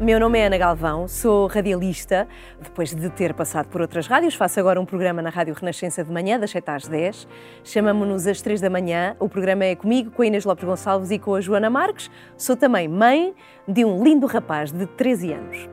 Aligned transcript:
Meu 0.00 0.20
nome 0.20 0.38
é 0.38 0.46
Ana 0.46 0.56
Galvão, 0.56 1.08
sou 1.08 1.48
radialista. 1.48 2.28
Depois 2.62 2.94
de 2.94 3.10
ter 3.10 3.34
passado 3.34 3.66
por 3.66 3.80
outras 3.80 4.06
rádios, 4.06 4.36
faço 4.36 4.60
agora 4.60 4.80
um 4.80 4.84
programa 4.84 5.20
na 5.20 5.28
Rádio 5.28 5.52
Renascença 5.54 6.04
de 6.04 6.12
manhã, 6.12 6.38
das 6.38 6.52
7 6.52 6.70
às 6.70 6.86
10. 6.86 7.26
Chamamos-nos 7.64 8.24
às 8.28 8.40
3 8.40 8.60
da 8.60 8.70
manhã. 8.70 9.16
O 9.18 9.28
programa 9.28 9.64
é 9.64 9.74
comigo, 9.74 10.12
com 10.12 10.22
a 10.22 10.26
Inês 10.26 10.44
Lopes 10.44 10.64
Gonçalves 10.64 11.10
e 11.10 11.18
com 11.18 11.34
a 11.34 11.40
Joana 11.40 11.68
Marques. 11.68 12.08
Sou 12.36 12.56
também 12.56 12.86
mãe 12.86 13.34
de 13.66 13.84
um 13.84 14.00
lindo 14.04 14.28
rapaz 14.28 14.70
de 14.70 14.86
13 14.86 15.32
anos. 15.32 15.68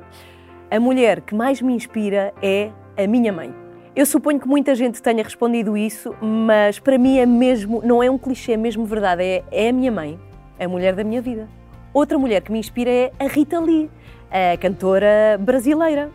A 0.71 0.79
mulher 0.79 1.21
que 1.21 1.35
mais 1.35 1.61
me 1.61 1.75
inspira 1.75 2.33
é 2.41 2.71
a 2.97 3.05
minha 3.05 3.31
mãe. 3.31 3.53
Eu 3.95 4.07
suponho 4.07 4.39
que 4.39 4.47
muita 4.47 4.73
gente 4.73 5.03
tenha 5.03 5.23
respondido 5.23 5.77
isso, 5.77 6.15
mas 6.19 6.79
para 6.79 6.97
mim 6.97 7.19
é 7.19 7.27
mesmo, 7.27 7.79
não 7.85 8.01
é 8.01 8.09
um 8.09 8.17
clichê, 8.17 8.53
é 8.53 8.57
mesmo 8.57 8.85
verdade. 8.85 9.21
É, 9.21 9.43
é 9.51 9.69
a 9.69 9.71
minha 9.71 9.91
mãe, 9.91 10.19
a 10.59 10.67
mulher 10.67 10.95
da 10.95 11.03
minha 11.03 11.21
vida. 11.21 11.47
Outra 11.95 12.19
mulher 12.19 12.41
que 12.41 12.51
me 12.51 12.59
inspira 12.59 12.91
é 12.91 13.11
a 13.17 13.25
Rita 13.25 13.57
Lee 13.57 13.89
a 14.29 14.57
cantora 14.57 15.37
brasileira. 15.39 16.11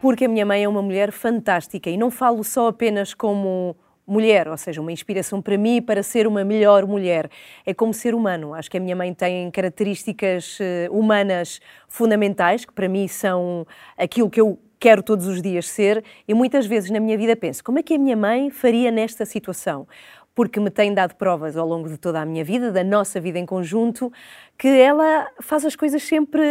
Porque 0.00 0.26
a 0.26 0.28
minha 0.28 0.46
mãe 0.46 0.62
é 0.62 0.68
uma 0.68 0.80
mulher 0.80 1.10
fantástica 1.10 1.90
e 1.90 1.96
não 1.96 2.12
falo 2.12 2.44
só 2.44 2.68
apenas 2.68 3.12
como 3.12 3.74
mulher, 4.06 4.46
ou 4.46 4.56
seja, 4.56 4.80
uma 4.80 4.92
inspiração 4.92 5.42
para 5.42 5.58
mim 5.58 5.82
para 5.82 6.00
ser 6.04 6.28
uma 6.28 6.44
melhor 6.44 6.86
mulher. 6.86 7.28
É 7.66 7.74
como 7.74 7.92
ser 7.92 8.14
humano. 8.14 8.54
Acho 8.54 8.70
que 8.70 8.76
a 8.76 8.80
minha 8.80 8.94
mãe 8.94 9.12
tem 9.12 9.50
características 9.50 10.58
eh, 10.60 10.86
humanas 10.88 11.60
fundamentais, 11.88 12.64
que 12.64 12.72
para 12.72 12.88
mim 12.88 13.08
são 13.08 13.66
aquilo 13.98 14.30
que 14.30 14.40
eu 14.40 14.60
quero 14.82 15.00
todos 15.00 15.28
os 15.28 15.40
dias 15.40 15.68
ser, 15.68 16.04
e 16.26 16.34
muitas 16.34 16.66
vezes 16.66 16.90
na 16.90 16.98
minha 16.98 17.16
vida 17.16 17.36
penso, 17.36 17.62
como 17.62 17.78
é 17.78 17.84
que 17.84 17.94
a 17.94 17.98
minha 17.98 18.16
mãe 18.16 18.50
faria 18.50 18.90
nesta 18.90 19.24
situação? 19.24 19.86
porque 20.34 20.58
me 20.58 20.70
tem 20.70 20.94
dado 20.94 21.14
provas 21.16 21.58
ao 21.58 21.68
longo 21.68 21.90
de 21.90 21.98
toda 21.98 22.18
a 22.18 22.24
minha 22.24 22.42
vida, 22.42 22.72
da 22.72 22.82
nossa 22.82 23.20
vida 23.20 23.38
em 23.38 23.44
conjunto, 23.44 24.10
que 24.56 24.66
ela 24.66 25.30
faz 25.42 25.62
as 25.66 25.76
coisas 25.76 26.02
sempre 26.02 26.42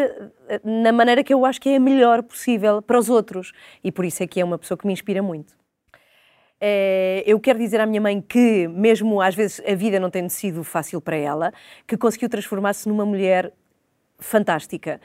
eh, 0.48 0.62
na 0.64 0.92
maneira 0.92 1.24
que 1.24 1.34
eu 1.34 1.44
acho 1.44 1.59
que 1.59 1.70
é 1.70 1.78
a 1.78 1.80
melhor 1.80 2.22
possível 2.22 2.80
para 2.80 3.00
os 3.00 3.09
outros. 3.09 3.52
E 3.84 3.92
por 3.92 4.06
isso 4.06 4.22
é 4.22 4.28
que 4.28 4.40
é 4.40 4.46
uma 4.46 4.59
pessoa 4.59 4.78
que 4.78 4.86
me 4.86 4.94
inspira 4.94 5.24
muito. 5.24 5.56
É, 6.59 7.24
eu 7.26 7.40
quero 7.40 7.58
dizer 7.58 7.82
à 7.82 7.88
minha 7.88 8.00
mãe 8.00 8.22
que, 8.22 8.68
mesmo 8.68 9.20
às 9.20 9.34
vezes 9.34 9.59
a 9.66 9.74
vida 9.74 10.00
não 10.00 10.12
tendo 10.12 10.30
sido 10.30 10.64
fácil 10.64 11.02
para 11.02 11.16
ela, 11.16 11.52
que 11.88 11.98
conseguiu 11.98 12.30
transformar-se 12.30 12.88
numa 12.88 13.04
mulher 13.04 13.52
fantástica. 14.22 15.02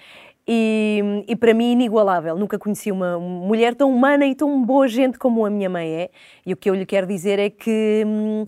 E, 0.47 1.25
e, 1.27 1.34
para 1.34 1.53
mim 1.53 1.72
inigualável. 1.72 2.36
Nunca 2.39 2.56
conheci 2.56 2.92
uma 2.92 3.19
mulher 3.19 3.75
tão 3.75 3.91
humana 3.91 4.25
e 4.27 4.34
tão 4.34 4.64
boa 4.64 4.86
gente 4.86 5.19
como 5.19 5.45
a 5.45 5.50
minha 5.50 5.69
mãe 5.69 5.89
é. 5.89 6.11
E 6.45 6.53
o 6.53 6.56
que 6.56 6.70
eu 6.70 6.75
lhe 6.75 6.86
quero 6.86 7.06
dizer 7.06 7.41
é 7.41 7.50
que 7.50 8.05
hum, 8.06 8.47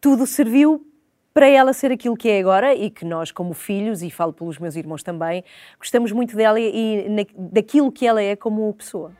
tudo 0.00 0.26
serviu 0.26 0.86
para 1.34 1.48
ela 1.48 1.72
ser 1.72 1.90
aquilo 1.90 2.16
que 2.16 2.28
é 2.28 2.38
agora 2.38 2.74
e 2.74 2.90
que 2.90 3.04
nós, 3.04 3.32
como 3.32 3.52
filhos, 3.54 4.02
e 4.02 4.10
falo 4.10 4.32
pelos 4.32 4.58
meus 4.58 4.76
irmãos 4.76 5.02
também, 5.02 5.44
gostamos 5.78 6.12
muito 6.12 6.36
dela 6.36 6.60
e, 6.60 7.06
e 7.06 7.26
daquilo 7.36 7.90
que 7.90 8.06
ela 8.06 8.22
é 8.22 8.36
como 8.36 8.72
pessoa. 8.74 9.12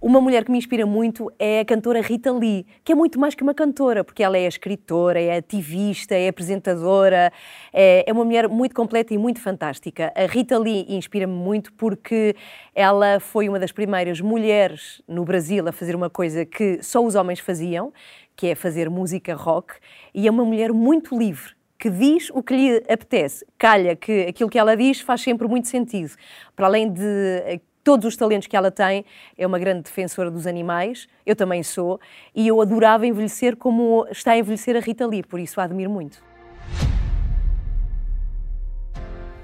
Uma 0.00 0.20
mulher 0.20 0.44
que 0.44 0.52
me 0.52 0.58
inspira 0.58 0.84
muito 0.84 1.32
é 1.38 1.60
a 1.60 1.64
cantora 1.64 2.02
Rita 2.02 2.30
Lee, 2.30 2.66
que 2.84 2.92
é 2.92 2.94
muito 2.94 3.18
mais 3.18 3.34
que 3.34 3.42
uma 3.42 3.54
cantora, 3.54 4.04
porque 4.04 4.22
ela 4.22 4.36
é 4.36 4.46
escritora, 4.46 5.18
é 5.18 5.38
ativista, 5.38 6.14
é 6.14 6.28
apresentadora, 6.28 7.32
é, 7.72 8.04
é 8.06 8.12
uma 8.12 8.22
mulher 8.22 8.46
muito 8.46 8.74
completa 8.74 9.14
e 9.14 9.18
muito 9.18 9.40
fantástica. 9.40 10.12
A 10.14 10.26
Rita 10.26 10.58
Lee 10.58 10.84
inspira-me 10.86 11.32
muito 11.32 11.72
porque 11.72 12.36
ela 12.74 13.18
foi 13.20 13.48
uma 13.48 13.58
das 13.58 13.72
primeiras 13.72 14.20
mulheres 14.20 15.00
no 15.08 15.24
Brasil 15.24 15.66
a 15.66 15.72
fazer 15.72 15.96
uma 15.96 16.10
coisa 16.10 16.44
que 16.44 16.78
só 16.82 17.02
os 17.02 17.14
homens 17.14 17.40
faziam, 17.40 17.90
que 18.36 18.48
é 18.48 18.54
fazer 18.54 18.90
música 18.90 19.34
rock, 19.34 19.76
e 20.14 20.28
é 20.28 20.30
uma 20.30 20.44
mulher 20.44 20.74
muito 20.74 21.18
livre 21.18 21.56
que 21.78 21.90
diz 21.90 22.30
o 22.30 22.42
que 22.42 22.54
lhe 22.54 22.76
apetece. 22.88 23.46
Calha 23.58 23.94
que 23.96 24.22
aquilo 24.22 24.48
que 24.48 24.58
ela 24.58 24.76
diz 24.76 25.00
faz 25.00 25.20
sempre 25.20 25.46
muito 25.46 25.68
sentido. 25.68 26.14
Para 26.54 26.66
além 26.66 26.90
de 26.90 27.60
todos 27.86 28.04
os 28.04 28.16
talentos 28.16 28.48
que 28.48 28.56
ela 28.56 28.72
tem, 28.72 29.04
é 29.38 29.46
uma 29.46 29.60
grande 29.60 29.82
defensora 29.82 30.28
dos 30.28 30.44
animais, 30.44 31.06
eu 31.24 31.36
também 31.36 31.62
sou, 31.62 32.00
e 32.34 32.48
eu 32.48 32.60
adorava 32.60 33.06
envelhecer 33.06 33.56
como 33.56 34.04
está 34.10 34.32
a 34.32 34.38
envelhecer 34.38 34.74
a 34.76 34.80
Rita 34.80 35.06
Lee, 35.06 35.22
por 35.22 35.38
isso 35.38 35.60
a 35.60 35.64
admiro 35.64 35.88
muito. 35.88 36.20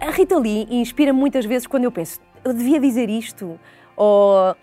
A 0.00 0.10
Rita 0.10 0.36
Lee 0.36 0.66
inspira-me 0.72 1.20
muitas 1.20 1.44
vezes 1.44 1.69
quando 1.69 1.84
eu 1.84 1.92
penso, 1.92 2.19
eu 2.44 2.53
devia 2.53 2.80
dizer 2.80 3.08
isto, 3.08 3.60
ou 3.94 4.56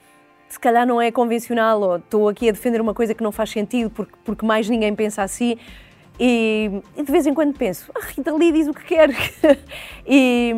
se 0.49 0.59
calhar 0.59 0.85
não 0.85 1.01
é 1.01 1.09
convencional, 1.09 1.81
ou 1.81 1.95
estou 1.95 2.27
aqui 2.27 2.49
a 2.49 2.51
defender 2.51 2.81
uma 2.81 2.93
coisa 2.93 3.13
que 3.13 3.23
não 3.23 3.31
faz 3.31 3.49
sentido 3.49 3.89
porque, 3.91 4.11
porque 4.25 4.45
mais 4.45 4.67
ninguém 4.67 4.93
pensa 4.93 5.23
assim. 5.23 5.57
E, 6.19 6.81
e 6.97 7.01
de 7.01 7.09
vez 7.09 7.25
em 7.25 7.33
quando 7.33 7.57
penso, 7.57 7.89
a 7.95 8.05
Rita 8.07 8.33
Lee 8.35 8.51
diz 8.51 8.67
o 8.67 8.73
que 8.73 8.83
quer. 8.83 9.09
e, 10.05 10.53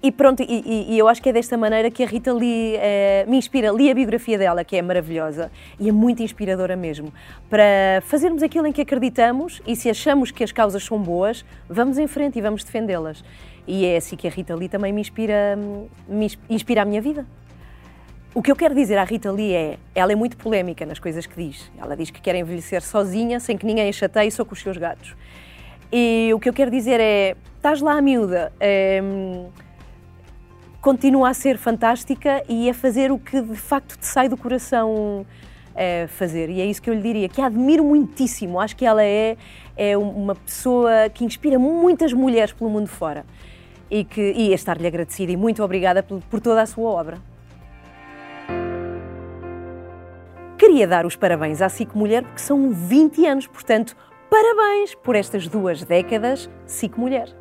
e 0.00 0.12
pronto, 0.12 0.42
e, 0.42 0.92
e, 0.92 0.96
eu 0.96 1.08
acho 1.08 1.20
que 1.20 1.28
é 1.28 1.32
desta 1.32 1.56
maneira 1.56 1.90
que 1.90 2.04
a 2.04 2.06
Rita 2.06 2.32
Lee 2.32 2.76
eh, 2.76 3.24
me 3.26 3.36
inspira. 3.36 3.72
Li 3.72 3.90
a 3.90 3.94
biografia 3.94 4.38
dela, 4.38 4.62
que 4.62 4.76
é 4.76 4.82
maravilhosa 4.82 5.50
e 5.78 5.88
é 5.88 5.92
muito 5.92 6.22
inspiradora 6.22 6.76
mesmo, 6.76 7.12
para 7.50 8.00
fazermos 8.02 8.42
aquilo 8.44 8.68
em 8.68 8.72
que 8.72 8.80
acreditamos 8.80 9.60
e 9.66 9.74
se 9.74 9.90
achamos 9.90 10.30
que 10.30 10.44
as 10.44 10.52
causas 10.52 10.84
são 10.84 10.98
boas, 10.98 11.44
vamos 11.68 11.98
em 11.98 12.06
frente 12.06 12.38
e 12.38 12.42
vamos 12.42 12.62
defendê-las. 12.62 13.24
E 13.66 13.84
é 13.84 13.96
assim 13.96 14.14
que 14.14 14.28
a 14.28 14.30
Rita 14.30 14.54
Lee 14.54 14.68
também 14.68 14.92
me 14.92 15.00
inspira, 15.00 15.58
me 16.08 16.30
inspira 16.48 16.82
a 16.82 16.84
minha 16.84 17.02
vida. 17.02 17.26
O 18.32 18.40
que 18.40 18.52
eu 18.52 18.56
quero 18.56 18.76
dizer 18.76 18.98
à 18.98 19.04
Rita 19.04 19.32
Lee 19.32 19.52
é, 19.52 19.78
ela 19.96 20.12
é 20.12 20.14
muito 20.14 20.36
polémica 20.36 20.86
nas 20.86 21.00
coisas 21.00 21.26
que 21.26 21.34
diz. 21.34 21.72
Ela 21.76 21.96
diz 21.96 22.08
que 22.08 22.20
quer 22.20 22.36
envelhecer 22.36 22.82
sozinha, 22.82 23.40
sem 23.40 23.58
que 23.58 23.66
ninguém 23.66 23.88
a 23.88 23.92
chateie, 23.92 24.30
só 24.30 24.44
com 24.44 24.54
os 24.54 24.60
seus 24.60 24.76
gatos. 24.76 25.16
E 25.92 26.30
o 26.32 26.38
que 26.38 26.48
eu 26.48 26.52
quero 26.52 26.70
dizer 26.70 27.00
é, 27.00 27.34
estás 27.56 27.80
lá, 27.80 28.00
miúda, 28.00 28.52
é, 28.60 29.02
continua 30.80 31.30
a 31.30 31.34
ser 31.34 31.58
fantástica 31.58 32.42
e 32.48 32.70
a 32.70 32.74
fazer 32.74 33.10
o 33.10 33.18
que 33.18 33.40
de 33.40 33.56
facto 33.56 33.96
te 33.98 34.06
sai 34.06 34.28
do 34.28 34.36
coração 34.36 35.26
é, 35.74 36.06
fazer. 36.08 36.50
E 36.50 36.60
é 36.60 36.66
isso 36.66 36.82
que 36.82 36.90
eu 36.90 36.94
lhe 36.94 37.02
diria, 37.02 37.28
que 37.28 37.40
a 37.40 37.46
admiro 37.46 37.84
muitíssimo. 37.84 38.58
Acho 38.60 38.76
que 38.76 38.84
ela 38.84 39.02
é, 39.02 39.36
é 39.76 39.96
uma 39.96 40.34
pessoa 40.34 41.08
que 41.12 41.24
inspira 41.24 41.58
muitas 41.58 42.12
mulheres 42.12 42.52
pelo 42.52 42.68
mundo 42.68 42.88
fora. 42.88 43.24
E, 43.90 44.04
que, 44.04 44.20
e 44.20 44.52
estar-lhe 44.52 44.86
agradecida 44.86 45.32
e 45.32 45.36
muito 45.36 45.62
obrigada 45.62 46.02
por, 46.02 46.20
por 46.24 46.40
toda 46.40 46.60
a 46.60 46.66
sua 46.66 46.90
obra. 46.90 47.18
Queria 50.58 50.86
dar 50.86 51.06
os 51.06 51.16
parabéns 51.16 51.62
à 51.62 51.70
SIC 51.70 51.94
Mulher, 51.94 52.22
porque 52.24 52.40
são 52.40 52.70
20 52.70 53.24
anos, 53.26 53.46
portanto, 53.46 53.96
parabéns 54.28 54.94
por 54.94 55.16
estas 55.16 55.48
duas 55.48 55.84
décadas 55.84 56.50
SIC 56.66 56.98
Mulher. 56.98 57.34